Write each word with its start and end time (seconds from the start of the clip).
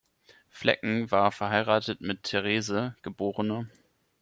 Flecken 0.49 1.11
war 1.11 1.31
verheiratet 1.31 2.01
mit 2.01 2.23
Therese, 2.23 2.95
geb. 3.03 3.21